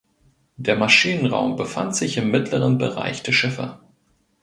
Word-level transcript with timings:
Der 0.57 0.77
Maschinenraum 0.77 1.57
befand 1.57 1.95
sich 1.95 2.17
im 2.17 2.31
mittleren 2.31 2.79
Bereich 2.79 3.21
der 3.21 3.33
Schiffe. 3.33 3.77